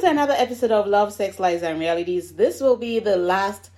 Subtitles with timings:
[0.00, 2.32] to another episode of Love, Sex, Lies, and Realities.
[2.32, 3.68] This will be the last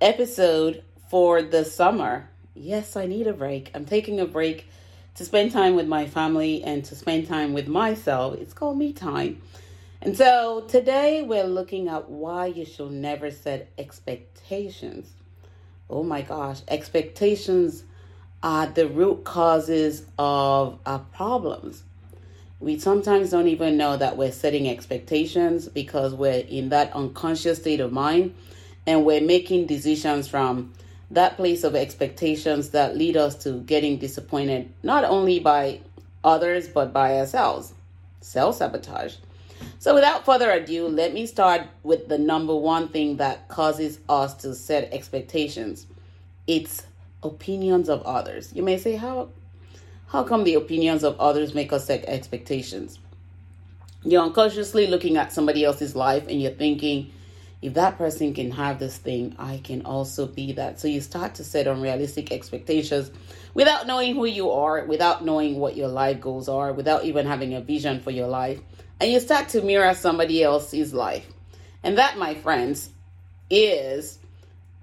[0.00, 2.28] episode for the summer.
[2.54, 3.72] Yes, I need a break.
[3.74, 4.68] I'm taking a break
[5.16, 8.36] to spend time with my family and to spend time with myself.
[8.36, 9.42] It's called me time.
[10.00, 15.10] And so today we're looking at why you should never set expectations.
[15.90, 17.82] Oh my gosh, expectations
[18.40, 21.82] are the root causes of our problems
[22.62, 27.80] we sometimes don't even know that we're setting expectations because we're in that unconscious state
[27.80, 28.34] of mind
[28.86, 30.72] and we're making decisions from
[31.10, 35.80] that place of expectations that lead us to getting disappointed not only by
[36.24, 37.74] others but by ourselves
[38.20, 39.16] self sabotage.
[39.78, 44.34] So, without further ado, let me start with the number one thing that causes us
[44.34, 45.86] to set expectations
[46.46, 46.86] it's
[47.22, 48.52] opinions of others.
[48.52, 49.28] You may say, How
[50.12, 52.98] how come the opinions of others make us set expectations?
[54.04, 57.10] You're unconsciously looking at somebody else's life and you're thinking,
[57.62, 60.78] if that person can have this thing, I can also be that.
[60.78, 63.10] So you start to set unrealistic expectations
[63.54, 67.54] without knowing who you are, without knowing what your life goals are, without even having
[67.54, 68.60] a vision for your life.
[69.00, 71.26] And you start to mirror somebody else's life.
[71.82, 72.90] And that, my friends,
[73.48, 74.18] is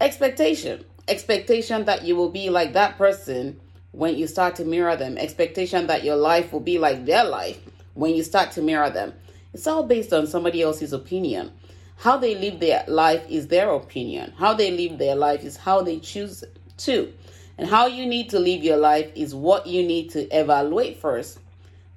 [0.01, 0.85] expectation.
[1.07, 3.59] Expectation that you will be like that person
[3.91, 5.17] when you start to mirror them.
[5.17, 7.59] Expectation that your life will be like their life
[7.93, 9.13] when you start to mirror them.
[9.53, 11.51] It's all based on somebody else's opinion.
[11.97, 14.33] How they live their life is their opinion.
[14.37, 16.43] How they live their life is how they choose
[16.77, 17.13] to.
[17.57, 21.39] And how you need to live your life is what you need to evaluate first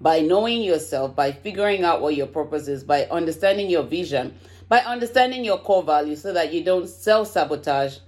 [0.01, 4.35] by knowing yourself, by figuring out what your purpose is, by understanding your vision,
[4.69, 7.99] by understanding your core values so that you don't self sabotage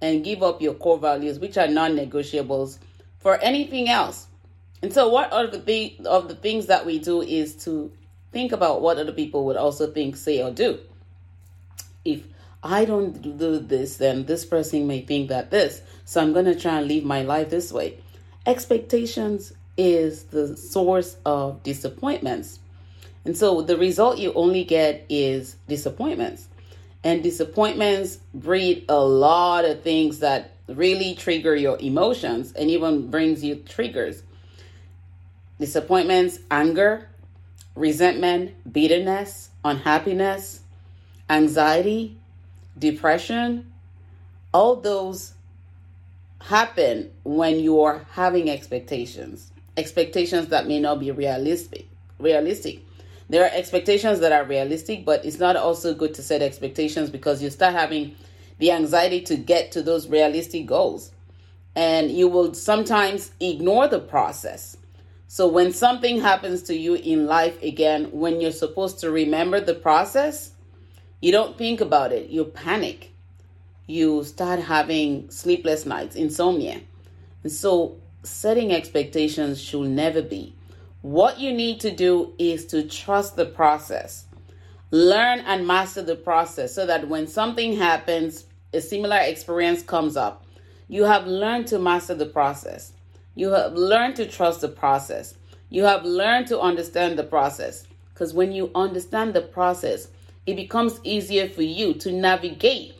[0.00, 2.78] and give up your core values, which are non negotiables
[3.24, 4.28] for anything else.
[4.82, 7.90] And so, what are the th- of the things that we do is to
[8.32, 10.78] think about what other people would also think, say, or do.
[12.04, 12.22] If
[12.62, 15.80] I don't do this, then this person may think that this.
[16.04, 17.98] So I'm going to try and live my life this way.
[18.44, 22.58] Expectations is the source of disappointments.
[23.24, 26.48] And so the result you only get is disappointments.
[27.02, 33.44] And disappointments breed a lot of things that really trigger your emotions and even brings
[33.44, 34.22] you triggers
[35.58, 37.08] disappointments, anger,
[37.76, 40.60] resentment, bitterness, unhappiness,
[41.30, 42.16] anxiety,
[42.78, 43.72] depression.
[44.52, 45.34] All those
[46.40, 51.88] happen when you're having expectations, expectations that may not be realistic.
[52.18, 52.80] Realistic.
[53.28, 57.42] There are expectations that are realistic, but it's not also good to set expectations because
[57.42, 58.14] you start having
[58.58, 61.10] the anxiety to get to those realistic goals.
[61.76, 64.76] And you will sometimes ignore the process.
[65.26, 69.74] So when something happens to you in life again, when you're supposed to remember the
[69.74, 70.52] process,
[71.20, 72.30] you don't think about it.
[72.30, 73.12] You panic.
[73.86, 76.80] You start having sleepless nights, insomnia.
[77.42, 80.54] And so setting expectations should never be.
[81.02, 84.26] What you need to do is to trust the process.
[84.94, 90.46] Learn and master the process so that when something happens, a similar experience comes up,
[90.86, 92.92] you have learned to master the process.
[93.34, 95.34] You have learned to trust the process.
[95.68, 97.88] You have learned to understand the process.
[98.12, 100.06] Because when you understand the process,
[100.46, 102.94] it becomes easier for you to navigate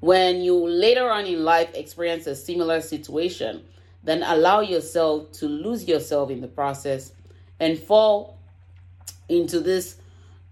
[0.00, 3.64] when you later on in life experience a similar situation.
[4.04, 7.12] Then allow yourself to lose yourself in the process
[7.58, 8.36] and fall
[9.30, 9.96] into this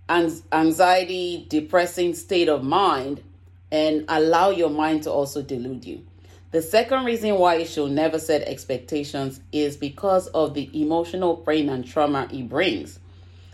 [0.09, 3.23] anxiety, depressing state of mind
[3.71, 6.05] and allow your mind to also delude you.
[6.51, 11.69] The second reason why you should never set expectations is because of the emotional pain
[11.69, 12.99] and trauma it brings.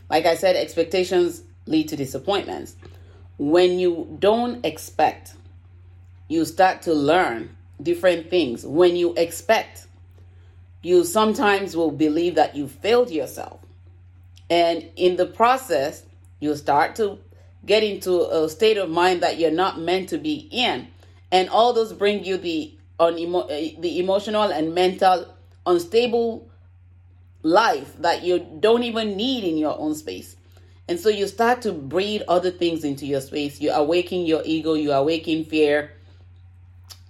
[0.08, 2.76] Like I said, expectations lead to disappointments.
[3.36, 5.34] When you don't expect,
[6.28, 8.64] you start to learn different things.
[8.64, 9.86] When you expect,
[10.82, 13.58] you sometimes will believe that you failed yourself.
[14.48, 16.04] And in the process,
[16.44, 17.18] you start to
[17.66, 20.86] get into a state of mind that you're not meant to be in.
[21.32, 25.34] And all those bring you the unemo- uh, the emotional and mental
[25.66, 26.48] unstable
[27.42, 30.36] life that you don't even need in your own space.
[30.86, 33.60] And so you start to breed other things into your space.
[33.60, 35.92] You awaken your ego, you awaken fear.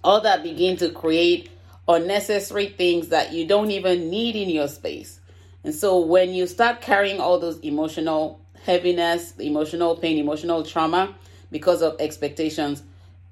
[0.03, 1.49] All that begin to create
[1.87, 5.19] unnecessary things that you don't even need in your space.
[5.63, 11.13] And so when you start carrying all those emotional heaviness, emotional pain, emotional trauma
[11.51, 12.81] because of expectations,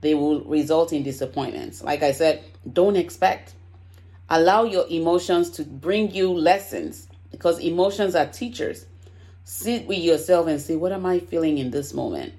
[0.01, 1.81] they will result in disappointments.
[1.81, 3.55] Like I said, don't expect.
[4.29, 8.85] Allow your emotions to bring you lessons because emotions are teachers.
[9.43, 12.33] Sit with yourself and say, What am I feeling in this moment?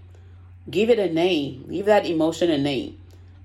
[0.70, 1.66] Give it a name.
[1.70, 2.98] Give that emotion a name.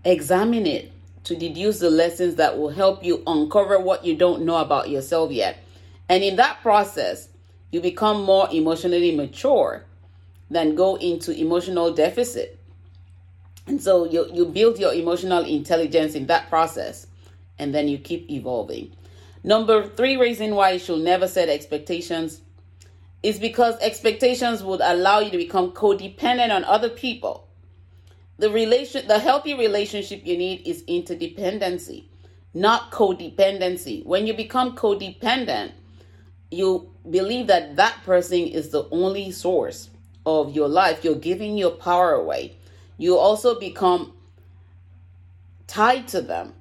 [0.06, 0.92] Examine it
[1.26, 5.32] to deduce the lessons that will help you uncover what you don't know about yourself
[5.32, 5.58] yet.
[6.08, 7.29] And in that process,
[7.72, 9.86] you become more emotionally mature
[10.50, 12.60] than go into emotional deficit.
[13.68, 17.06] And so you, you build your emotional intelligence in that process,
[17.60, 18.96] and then you keep evolving.
[19.44, 22.42] Number three reason why you should never set expectations
[23.22, 27.48] is because expectations would allow you to become codependent on other people.
[28.38, 32.06] The relation the healthy relationship you need is interdependency,
[32.54, 34.06] not codependency.
[34.06, 35.74] When you become codependent,
[36.52, 39.90] you believe that that person is the only source
[40.26, 41.04] of your life.
[41.04, 42.56] You're giving your power away.
[42.98, 44.14] You also become
[45.68, 46.54] tied to them.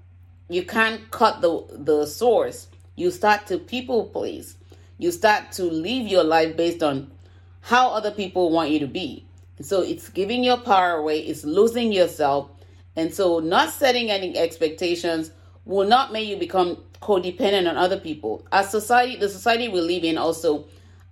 [0.49, 2.69] You can't cut the the source.
[2.97, 4.57] You start to people please.
[4.99, 7.11] You start to live your life based on
[7.61, 9.25] how other people want you to be.
[9.61, 12.51] So it's giving your power away, it's losing yourself.
[12.97, 15.31] And so not setting any expectations
[15.65, 18.47] will not make you become codependent on other people.
[18.53, 20.67] As society, the society we live in also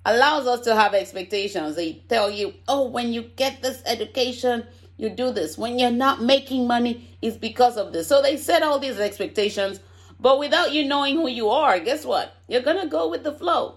[0.04, 1.76] allows us to have expectations.
[1.76, 4.66] They tell you, oh, when you get this education,
[4.96, 5.58] you do this.
[5.58, 8.06] When you're not making money, it's because of this.
[8.06, 9.80] So they set all these expectations,
[10.18, 12.34] but without you knowing who you are, guess what?
[12.48, 13.76] You're gonna go with the flow.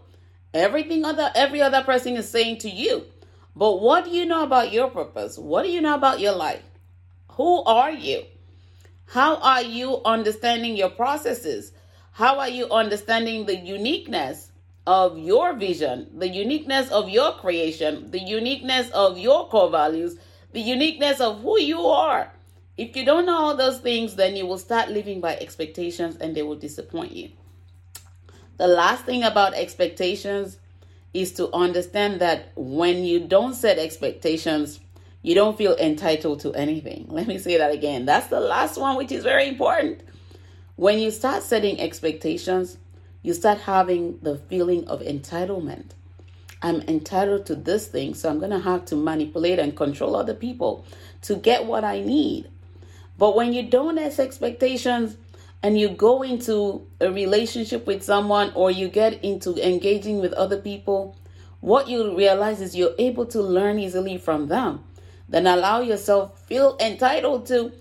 [0.53, 3.05] Everything other every other person is saying to you.
[3.55, 5.37] But what do you know about your purpose?
[5.37, 6.63] What do you know about your life?
[7.31, 8.23] Who are you?
[9.07, 11.71] How are you understanding your processes?
[12.11, 14.51] How are you understanding the uniqueness
[14.85, 20.17] of your vision, the uniqueness of your creation, the uniqueness of your core values,
[20.51, 22.31] the uniqueness of who you are?
[22.77, 26.35] If you don't know all those things, then you will start living by expectations and
[26.35, 27.29] they will disappoint you.
[28.57, 30.57] The last thing about expectations
[31.13, 34.79] is to understand that when you don't set expectations,
[35.21, 37.07] you don't feel entitled to anything.
[37.09, 38.05] Let me say that again.
[38.05, 40.01] That's the last one, which is very important.
[40.79, 42.77] When you start setting expectations,
[43.21, 45.87] you start having the feeling of entitlement.
[46.61, 50.33] I'm entitled to this thing, so I'm going to have to manipulate and control other
[50.33, 50.85] people
[51.23, 52.49] to get what I need.
[53.17, 55.17] But when you don't set expectations,
[55.61, 60.61] and you go into a relationship with someone or you get into engaging with other
[60.61, 61.17] people,
[61.59, 64.85] what you realize is you're able to learn easily from them.
[65.27, 67.73] Then allow yourself feel entitled to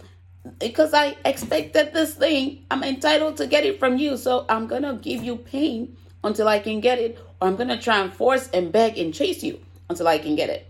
[0.58, 4.16] because I expected this thing, I'm entitled to get it from you.
[4.16, 7.68] So I'm going to give you pain until I can get it or I'm going
[7.68, 10.66] to try and force and beg and chase you until I can get it.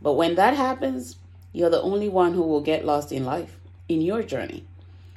[0.00, 1.16] But when that happens,
[1.52, 3.58] you're the only one who will get lost in life
[3.88, 4.64] in your journey.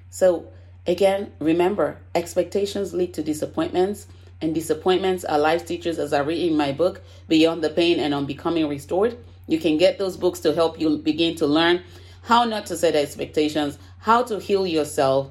[0.09, 0.47] So
[0.87, 4.07] Again, remember, expectations lead to disappointments,
[4.39, 8.13] and disappointments are life teachers, as I read in my book, Beyond the Pain and
[8.13, 9.17] on Becoming Restored.
[9.47, 11.83] You can get those books to help you begin to learn
[12.21, 15.29] how not to set expectations, how to heal yourself,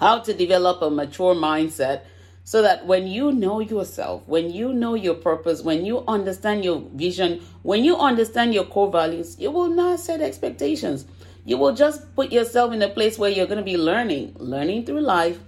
[0.00, 2.02] how to develop a mature mindset
[2.44, 6.80] so that when you know yourself, when you know your purpose, when you understand your
[6.94, 11.06] vision, when you understand your core values, you will not set expectations
[11.48, 14.84] you will just put yourself in a place where you're going to be learning, learning
[14.84, 15.38] through life,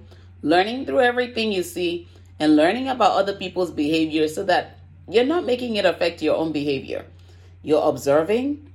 [0.40, 4.78] learning through everything you see, and learning about other people's behavior so that
[5.10, 7.04] you're not making it affect your own behavior.
[7.62, 8.72] You're observing,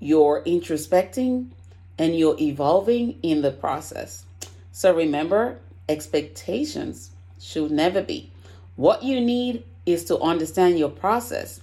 [0.00, 1.50] you're introspecting,
[1.98, 4.24] and you're evolving in the process.
[4.72, 5.58] So remember,
[5.88, 7.10] expectations
[7.40, 8.32] should never be.
[8.76, 11.60] What you need is to understand your process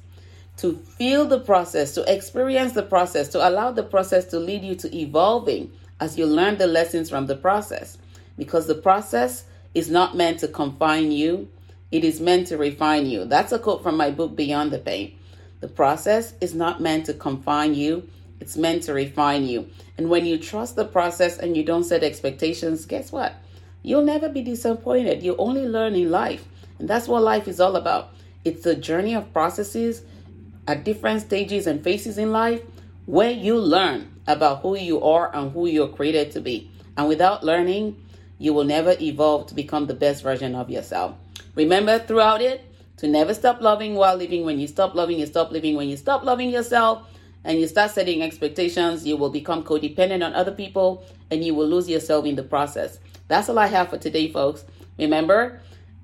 [0.61, 4.75] to feel the process, to experience the process, to allow the process to lead you
[4.75, 7.97] to evolving as you learn the lessons from the process.
[8.37, 11.49] Because the process is not meant to confine you,
[11.91, 13.25] it is meant to refine you.
[13.25, 15.17] That's a quote from my book, Beyond the Pain.
[15.61, 18.07] The process is not meant to confine you,
[18.41, 19.69] it's meant to refine you.
[19.99, 23.35] And when you trust the process and you don't set expectations, guess what?
[23.83, 25.21] You'll never be disappointed.
[25.21, 26.43] You only learn in life.
[26.79, 28.09] And that's what life is all about.
[28.43, 30.01] It's a journey of processes
[30.67, 32.63] at different stages and phases in life
[33.05, 36.71] where you learn about who you are and who you're created to be.
[36.97, 38.03] And without learning,
[38.39, 41.15] you will never evolve to become the best version of yourself.
[41.53, 42.65] Remember throughout it
[42.97, 44.45] to never stop loving while living.
[44.45, 45.75] When you stop loving, you stop living.
[45.75, 47.07] When you stop loving yourself
[47.43, 51.67] and you start setting expectations, you will become codependent on other people and you will
[51.67, 52.99] lose yourself in the process.
[53.27, 54.65] That's all I have for today, folks.
[54.97, 55.59] Remember,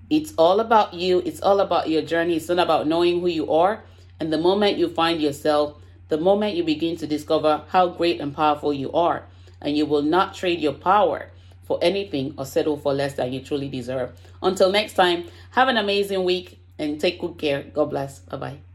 [0.09, 2.37] it's all about you, it's all about your journey.
[2.37, 3.83] It's not about knowing who you are
[4.19, 5.75] and the moment you find yourself,
[6.09, 9.25] the moment you begin to discover how great and powerful you are,
[9.61, 11.29] and you will not trade your power
[11.63, 14.17] for anything or settle for less than you truly deserve.
[14.41, 17.63] Until next time, have an amazing week and take good care.
[17.63, 18.19] God bless.
[18.19, 18.66] Bye bye.